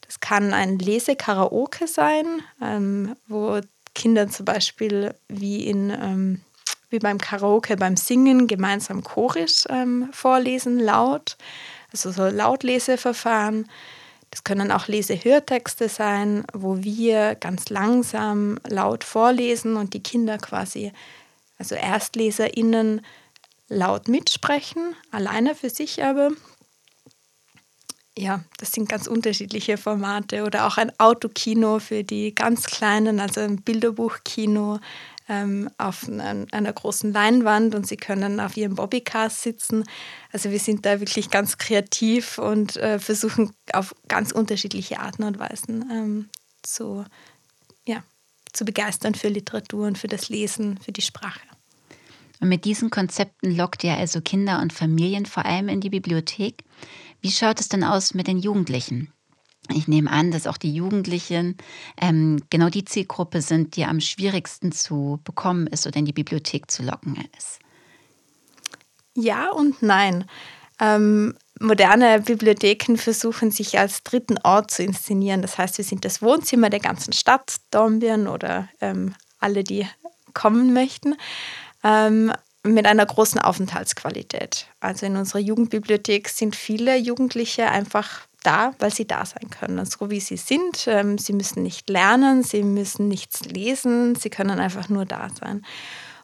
Das 0.01 0.19
kann 0.19 0.51
ein 0.51 0.79
Lesekaraoke 0.79 1.87
sein, 1.87 2.25
ähm, 2.59 3.15
wo 3.27 3.61
Kinder 3.93 4.29
zum 4.29 4.45
Beispiel 4.45 5.13
wie, 5.27 5.65
in, 5.67 5.89
ähm, 5.89 6.41
wie 6.89 6.99
beim 6.99 7.17
Karaoke, 7.17 7.75
beim 7.75 7.97
Singen 7.97 8.47
gemeinsam 8.47 9.03
chorisch 9.03 9.65
ähm, 9.69 10.09
vorlesen, 10.11 10.79
laut. 10.79 11.37
Also 11.91 12.11
so 12.11 12.27
Lautleseverfahren. 12.27 13.67
Das 14.29 14.45
können 14.45 14.71
auch 14.71 14.87
Lesehörtexte 14.87 15.89
sein, 15.89 16.45
wo 16.53 16.81
wir 16.83 17.35
ganz 17.35 17.69
langsam 17.69 18.59
laut 18.65 19.03
vorlesen 19.03 19.75
und 19.75 19.93
die 19.93 20.01
Kinder 20.01 20.37
quasi, 20.37 20.93
also 21.57 21.75
ErstleserInnen, 21.75 23.01
laut 23.67 24.07
mitsprechen, 24.07 24.95
alleine 25.11 25.53
für 25.53 25.69
sich 25.69 26.03
aber 26.03 26.31
ja, 28.17 28.43
das 28.57 28.73
sind 28.73 28.89
ganz 28.89 29.07
unterschiedliche 29.07 29.77
Formate 29.77 30.43
oder 30.43 30.67
auch 30.67 30.77
ein 30.77 30.91
Autokino 30.99 31.79
für 31.79 32.03
die 32.03 32.35
ganz 32.35 32.65
Kleinen, 32.65 33.19
also 33.19 33.39
ein 33.39 33.61
Bilderbuchkino 33.61 34.79
ähm, 35.29 35.69
auf 35.77 36.09
einer, 36.09 36.73
großen 36.73 37.13
Leinwand 37.13 37.73
und 37.73 37.87
sie 37.87 37.95
können 37.95 38.41
auf 38.41 38.57
ihrem 38.57 38.75
Bobbycar 38.75 39.29
sitzen. 39.29 39.85
Also 40.31 40.51
wir 40.51 40.59
sind 40.59 40.85
da 40.85 40.99
wirklich 40.99 41.29
ganz 41.29 41.57
kreativ 41.57 42.37
und 42.37 42.75
äh, 42.77 42.99
versuchen 42.99 43.53
auf 43.71 43.95
ganz 44.09 44.33
unterschiedliche 44.33 44.99
Arten 44.99 45.23
und 45.23 45.39
Weisen 45.39 45.89
ähm, 45.89 46.29
zu, 46.63 47.05
ja, 47.85 48.03
zu 48.51 48.65
begeistern 48.65 49.15
für 49.15 49.29
Literatur 49.29 49.87
und 49.87 49.97
für 49.97 50.09
das 50.09 50.27
Lesen, 50.27 50.77
für 50.79 50.91
die 50.91 51.01
Sprache. 51.01 51.39
Und 52.41 52.49
mit 52.49 52.65
diesen 52.65 52.89
Konzepten 52.89 53.55
lockt 53.55 53.83
ihr 53.83 53.93
also 53.93 54.19
Kinder 54.19 54.61
und 54.61 54.73
Familien 54.73 55.25
vor 55.25 55.45
allem 55.45 55.69
in 55.69 55.79
die 55.79 55.91
Bibliothek. 55.91 56.63
Wie 57.21 57.31
schaut 57.31 57.59
es 57.59 57.69
denn 57.69 57.83
aus 57.83 58.13
mit 58.13 58.27
den 58.27 58.39
Jugendlichen? 58.39 59.13
Ich 59.69 59.87
nehme 59.87 60.09
an, 60.09 60.31
dass 60.31 60.47
auch 60.47 60.57
die 60.57 60.73
Jugendlichen 60.73 61.55
ähm, 61.99 62.41
genau 62.49 62.69
die 62.69 62.83
Zielgruppe 62.83 63.41
sind, 63.41 63.75
die 63.75 63.85
am 63.85 64.01
schwierigsten 64.01 64.71
zu 64.71 65.19
bekommen 65.23 65.67
ist 65.67 65.85
oder 65.85 65.97
in 65.97 66.05
die 66.05 66.13
Bibliothek 66.13 66.69
zu 66.69 66.83
locken 66.83 67.17
ist. 67.37 67.59
Ja 69.13 69.51
und 69.51 69.81
nein. 69.81 70.25
Ähm, 70.79 71.35
moderne 71.59 72.21
Bibliotheken 72.21 72.97
versuchen 72.97 73.51
sich 73.51 73.77
als 73.77 74.03
dritten 74.03 74.39
Ort 74.43 74.71
zu 74.71 74.83
inszenieren. 74.83 75.43
Das 75.43 75.57
heißt, 75.57 75.77
wir 75.77 75.85
sind 75.85 76.05
das 76.05 76.21
Wohnzimmer 76.21 76.69
der 76.69 76.79
ganzen 76.79 77.13
Stadt, 77.13 77.57
Dornbirn 77.69 78.27
oder 78.27 78.67
ähm, 78.81 79.13
alle, 79.39 79.63
die 79.63 79.87
kommen 80.33 80.73
möchten. 80.73 81.15
Ähm, 81.83 82.31
mit 82.63 82.85
einer 82.85 83.05
großen 83.05 83.39
Aufenthaltsqualität. 83.39 84.67
Also 84.79 85.05
in 85.05 85.15
unserer 85.15 85.39
Jugendbibliothek 85.39 86.29
sind 86.29 86.55
viele 86.55 86.95
Jugendliche 86.97 87.67
einfach 87.69 88.27
da, 88.43 88.73
weil 88.79 88.93
sie 88.93 89.05
da 89.05 89.25
sein 89.25 89.49
können, 89.49 89.85
so 89.85 90.09
wie 90.09 90.19
sie 90.19 90.37
sind. 90.37 90.87
Ähm, 90.87 91.17
sie 91.17 91.33
müssen 91.33 91.63
nicht 91.63 91.89
lernen, 91.89 92.43
sie 92.43 92.63
müssen 92.63 93.07
nichts 93.07 93.41
lesen, 93.41 94.15
sie 94.15 94.29
können 94.29 94.59
einfach 94.59 94.89
nur 94.89 95.05
da 95.05 95.29
sein. 95.39 95.65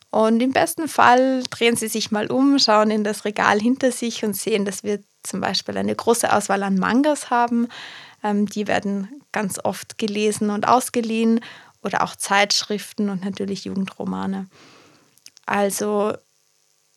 Und 0.10 0.42
im 0.42 0.54
besten 0.54 0.88
Fall 0.88 1.44
drehen 1.50 1.76
sie 1.76 1.90
sich 1.90 2.12
mal 2.12 2.28
um, 2.32 2.60
schauen 2.60 2.92
in 2.92 3.04
das 3.04 3.26
Regal 3.26 3.60
hinter 3.60 3.92
sich 3.92 4.24
und 4.24 4.36
sehen, 4.36 4.66
dass 4.66 4.84
wir 4.84 5.00
zum 5.22 5.42
Beispiel 5.42 5.78
eine 5.78 5.96
große 5.96 6.32
Auswahl 6.32 6.64
an 6.64 6.78
Mangas 6.78 7.30
haben. 7.30 7.68
Ähm, 8.24 8.46
die 8.48 8.68
werden 8.68 9.22
ganz 9.32 9.60
oft 9.64 9.98
gelesen 9.98 10.50
und 10.50 10.68
ausgeliehen 10.68 11.42
oder 11.84 12.04
auch 12.04 12.16
Zeitschriften 12.16 13.10
und 13.10 13.24
natürlich 13.24 13.66
Jugendromane. 13.66 14.48
Also 15.46 16.14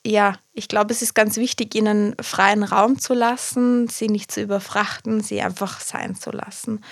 ja, 0.07 0.37
ich 0.53 0.69
glaube, 0.69 0.93
es 0.93 1.03
ist 1.03 1.15
ganz 1.15 1.37
wichtig, 1.37 1.75
ihnen 1.75 2.15
freien 2.21 2.63
Raum 2.63 2.99
zu 2.99 3.15
lassen, 3.15 3.89
sie 3.89 4.09
nicht 4.09 4.33
zu 4.33 4.41
überfrachten, 4.41 5.21
sie 5.21 5.43
einfach 5.43 5.81
sein 5.81 6.15
zu 6.15 6.31
lassen. 6.31 6.83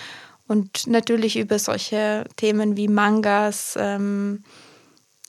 Und 0.47 0.87
natürlich 0.87 1.37
über 1.37 1.59
solche 1.59 2.25
Themen 2.35 2.77
wie 2.77 2.87
Mangas, 2.87 3.75
ähm, 3.79 4.43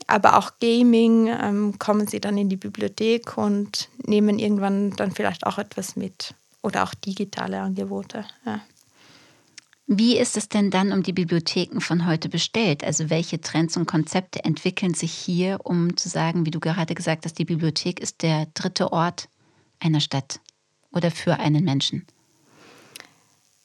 aber 0.07 0.37
auch 0.37 0.53
Gaming 0.61 1.29
ähm, 1.29 1.79
kommen 1.79 2.07
sie 2.07 2.21
dann 2.21 2.37
in 2.37 2.49
die 2.49 2.57
Bibliothek 2.57 3.37
und 3.37 3.89
nehmen 4.05 4.39
irgendwann 4.39 4.91
dann 4.97 5.13
vielleicht 5.13 5.47
auch 5.47 5.59
etwas 5.59 5.95
mit 5.95 6.35
oder 6.63 6.83
auch 6.83 6.95
digitale 6.95 7.61
Angebote. 7.61 8.25
Ja. 8.45 8.61
Wie 9.93 10.17
ist 10.17 10.37
es 10.37 10.49
denn 10.49 10.71
dann 10.71 10.93
um 10.93 11.03
die 11.03 11.13
Bibliotheken 11.13 11.81
von 11.81 12.07
heute 12.07 12.29
bestellt? 12.29 12.85
Also 12.85 13.11
welche 13.11 13.41
Trends 13.41 13.77
und 13.77 13.87
Konzepte 13.87 14.45
entwickeln 14.45 14.95
sich 14.95 15.11
hier, 15.11 15.59
um 15.65 15.97
zu 15.97 16.09
sagen, 16.09 16.47
wie 16.47 16.53
du 16.53 16.61
gerade 16.61 16.95
gesagt 16.95 17.25
hast, 17.25 17.41
die 17.41 17.45
Bibliothek 17.45 17.99
ist 17.99 18.23
der 18.23 18.47
dritte 18.55 18.93
Ort 18.93 19.29
einer 19.81 19.99
Stadt 19.99 20.39
oder 20.93 21.11
für 21.11 21.41
einen 21.41 21.65
Menschen? 21.65 22.07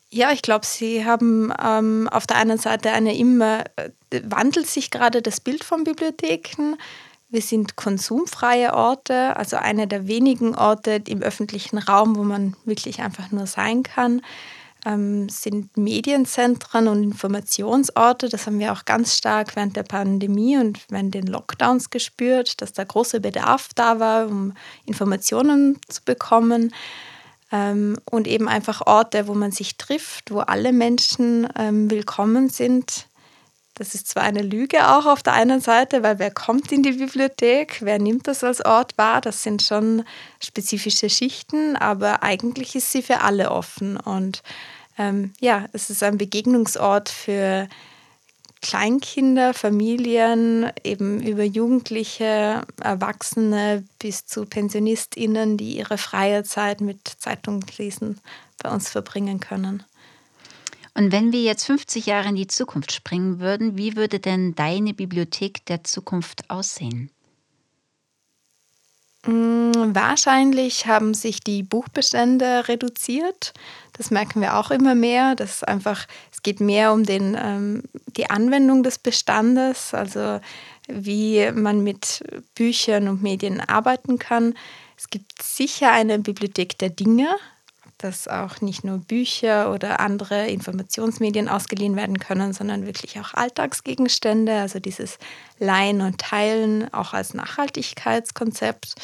Ja, 0.09 0.31
ich 0.31 0.41
glaube, 0.41 0.65
sie 0.65 1.05
haben 1.05 1.53
ähm, 1.63 2.09
auf 2.11 2.25
der 2.25 2.37
einen 2.37 2.57
Seite 2.57 2.91
eine 2.91 3.15
immer, 3.15 3.63
äh, 3.75 3.91
wandelt 4.23 4.65
sich 4.65 4.89
gerade 4.89 5.21
das 5.21 5.39
Bild 5.39 5.63
von 5.63 5.83
Bibliotheken. 5.83 6.73
Wir 7.29 7.41
sind 7.43 7.75
konsumfreie 7.75 8.73
Orte, 8.73 9.37
also 9.37 9.57
eine 9.57 9.85
der 9.85 10.07
wenigen 10.07 10.55
Orte 10.55 11.03
im 11.07 11.21
öffentlichen 11.21 11.77
Raum, 11.77 12.15
wo 12.15 12.23
man 12.23 12.55
wirklich 12.65 13.01
einfach 13.01 13.29
nur 13.29 13.45
sein 13.45 13.83
kann 13.83 14.23
ähm, 14.85 15.27
sind 15.29 15.75
Medienzentren 15.75 16.87
und 16.87 17.03
Informationsorte. 17.03 18.29
Das 18.29 18.45
haben 18.45 18.59
wir 18.59 18.71
auch 18.71 18.85
ganz 18.85 19.17
stark 19.17 19.55
während 19.55 19.75
der 19.75 19.83
Pandemie 19.83 20.57
und 20.57 20.79
während 20.89 21.13
den 21.13 21.27
Lockdowns 21.27 21.89
gespürt, 21.89 22.61
dass 22.61 22.73
da 22.73 22.83
großer 22.83 23.19
Bedarf 23.19 23.69
da 23.75 23.99
war, 23.99 24.27
um 24.27 24.53
Informationen 24.85 25.79
zu 25.89 26.03
bekommen. 26.03 26.73
Ähm, 27.51 27.97
und 28.09 28.27
eben 28.27 28.47
einfach 28.47 28.85
Orte, 28.85 29.27
wo 29.27 29.33
man 29.33 29.51
sich 29.51 29.77
trifft, 29.77 30.31
wo 30.31 30.39
alle 30.39 30.71
Menschen 30.71 31.47
ähm, 31.57 31.89
willkommen 31.91 32.49
sind. 32.49 33.07
Das 33.77 33.93
ist 33.93 34.07
zwar 34.07 34.23
eine 34.23 34.41
Lüge 34.41 34.87
auch 34.89 35.05
auf 35.05 35.21
der 35.21 35.33
einen 35.33 35.59
Seite, 35.59 36.01
weil 36.01 36.17
wer 36.17 36.31
kommt 36.31 36.71
in 36.71 36.81
die 36.81 36.93
Bibliothek, 36.93 37.79
wer 37.81 37.99
nimmt 37.99 38.25
das 38.25 38.43
als 38.43 38.63
Ort 38.63 38.97
wahr, 38.97 39.19
das 39.19 39.43
sind 39.43 39.61
schon 39.61 40.05
spezifische 40.39 41.09
Schichten, 41.09 41.75
aber 41.75 42.23
eigentlich 42.23 42.75
ist 42.75 42.91
sie 42.93 43.01
für 43.01 43.19
alle 43.19 43.51
offen. 43.51 43.97
Und 43.97 44.43
ähm, 44.97 45.33
ja, 45.39 45.65
es 45.73 45.89
ist 45.89 46.03
ein 46.03 46.17
Begegnungsort 46.17 47.09
für 47.09 47.67
Kleinkinder, 48.61 49.53
Familien, 49.53 50.71
eben 50.83 51.21
über 51.21 51.43
Jugendliche, 51.43 52.63
Erwachsene 52.81 53.83
bis 53.99 54.25
zu 54.25 54.45
PensionistInnen, 54.45 55.57
die 55.57 55.77
ihre 55.77 55.97
freie 55.97 56.43
Zeit 56.43 56.81
mit 56.81 57.07
Zeitunglesen 57.19 58.19
bei 58.61 58.71
uns 58.71 58.89
verbringen 58.89 59.39
können. 59.39 59.83
Und 60.95 61.11
wenn 61.11 61.31
wir 61.33 61.43
jetzt 61.43 61.65
50 61.65 62.05
Jahre 62.05 62.29
in 62.29 62.35
die 62.35 62.47
Zukunft 62.47 62.91
springen 62.91 63.39
würden, 63.39 63.77
wie 63.77 63.95
würde 63.95 64.19
denn 64.19 64.55
deine 64.55 64.93
Bibliothek 64.93 65.65
der 65.65 65.83
Zukunft 65.83 66.49
aussehen? 66.49 67.11
Mm, 69.27 69.93
wahrscheinlich 69.93 70.87
haben 70.87 71.13
sich 71.13 71.41
die 71.41 71.63
Buchbestände 71.63 72.67
reduziert. 72.67 73.53
Das 73.97 74.11
merken 74.11 74.41
wir 74.41 74.57
auch 74.57 74.71
immer 74.71 74.95
mehr. 74.95 75.35
Das 75.35 75.63
einfach, 75.63 76.05
es 76.31 76.43
geht 76.43 76.59
mehr 76.59 76.93
um 76.93 77.03
den, 77.03 77.37
ähm, 77.39 77.83
die 78.17 78.29
Anwendung 78.29 78.83
des 78.83 78.99
Bestandes, 78.99 79.93
also 79.93 80.39
wie 80.87 81.51
man 81.51 81.83
mit 81.83 82.23
Büchern 82.55 83.07
und 83.07 83.23
Medien 83.23 83.59
arbeiten 83.61 84.19
kann. 84.19 84.53
Es 84.97 85.09
gibt 85.09 85.41
sicher 85.41 85.91
eine 85.91 86.19
Bibliothek 86.19 86.77
der 86.77 86.89
Dinge, 86.89 87.27
dass 87.97 88.27
auch 88.27 88.61
nicht 88.61 88.83
nur 88.83 88.99
Bücher 88.99 89.71
oder 89.71 89.99
andere 89.99 90.47
Informationsmedien 90.47 91.47
ausgeliehen 91.47 91.95
werden 91.95 92.19
können, 92.19 92.53
sondern 92.53 92.85
wirklich 92.85 93.19
auch 93.19 93.33
Alltagsgegenstände, 93.33 94.53
also 94.53 94.79
dieses 94.79 95.17
Leihen 95.59 96.01
und 96.01 96.19
Teilen 96.19 96.93
auch 96.93 97.13
als 97.13 97.33
Nachhaltigkeitskonzept. 97.33 98.95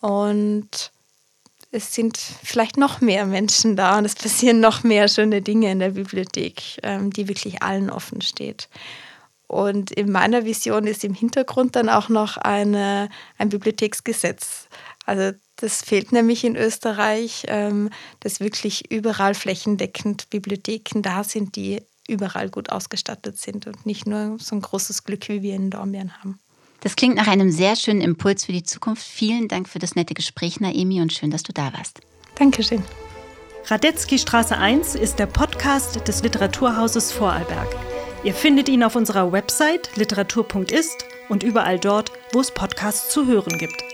Und 0.00 0.92
es 1.74 1.92
sind 1.92 2.16
vielleicht 2.16 2.76
noch 2.76 3.00
mehr 3.00 3.26
Menschen 3.26 3.74
da 3.74 3.98
und 3.98 4.04
es 4.04 4.14
passieren 4.14 4.60
noch 4.60 4.84
mehr 4.84 5.08
schöne 5.08 5.42
Dinge 5.42 5.72
in 5.72 5.80
der 5.80 5.90
Bibliothek, 5.90 6.78
ähm, 6.84 7.12
die 7.12 7.26
wirklich 7.26 7.62
allen 7.62 7.90
offen 7.90 8.20
steht. 8.20 8.68
Und 9.48 9.90
in 9.90 10.10
meiner 10.10 10.44
Vision 10.44 10.86
ist 10.86 11.02
im 11.02 11.14
Hintergrund 11.14 11.74
dann 11.74 11.88
auch 11.88 12.08
noch 12.08 12.36
eine, 12.36 13.08
ein 13.38 13.48
Bibliotheksgesetz. 13.48 14.68
Also 15.04 15.36
das 15.56 15.82
fehlt 15.82 16.12
nämlich 16.12 16.44
in 16.44 16.54
Österreich, 16.54 17.44
ähm, 17.48 17.90
dass 18.20 18.38
wirklich 18.38 18.90
überall 18.92 19.34
flächendeckend 19.34 20.30
Bibliotheken 20.30 21.02
da 21.02 21.24
sind, 21.24 21.56
die 21.56 21.82
überall 22.06 22.50
gut 22.50 22.70
ausgestattet 22.70 23.38
sind 23.38 23.66
und 23.66 23.84
nicht 23.84 24.06
nur 24.06 24.38
so 24.38 24.54
ein 24.54 24.62
großes 24.62 25.02
Glück, 25.02 25.28
wie 25.28 25.42
wir 25.42 25.54
in 25.54 25.70
Dornbirn 25.70 26.16
haben. 26.18 26.38
Das 26.84 26.96
klingt 26.96 27.16
nach 27.16 27.28
einem 27.28 27.50
sehr 27.50 27.76
schönen 27.76 28.02
Impuls 28.02 28.44
für 28.44 28.52
die 28.52 28.62
Zukunft. 28.62 29.02
Vielen 29.02 29.48
Dank 29.48 29.70
für 29.70 29.78
das 29.78 29.94
nette 29.94 30.12
Gespräch, 30.12 30.60
Naemi, 30.60 31.00
und 31.00 31.14
schön, 31.14 31.30
dass 31.30 31.42
du 31.42 31.54
da 31.54 31.72
warst. 31.72 32.00
Dankeschön. 32.34 32.84
Radetzky 33.66 34.18
Straße 34.18 34.56
1 34.56 34.94
ist 34.94 35.18
der 35.18 35.24
Podcast 35.24 36.06
des 36.06 36.22
Literaturhauses 36.22 37.10
Vorarlberg. 37.10 37.74
Ihr 38.22 38.34
findet 38.34 38.68
ihn 38.68 38.84
auf 38.84 38.96
unserer 38.96 39.32
Website 39.32 39.96
literatur.ist 39.96 41.06
und 41.30 41.42
überall 41.42 41.78
dort, 41.78 42.12
wo 42.32 42.40
es 42.40 42.52
Podcasts 42.52 43.08
zu 43.10 43.26
hören 43.26 43.56
gibt. 43.56 43.93